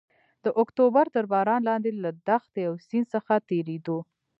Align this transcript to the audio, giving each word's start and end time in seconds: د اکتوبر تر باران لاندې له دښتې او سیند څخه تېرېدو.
د 0.43 0.45
اکتوبر 0.61 1.05
تر 1.15 1.25
باران 1.33 1.61
لاندې 1.69 1.91
له 2.03 2.11
دښتې 2.27 2.61
او 2.69 2.75
سیند 2.87 3.07
څخه 3.15 3.33
تېرېدو. 3.49 3.97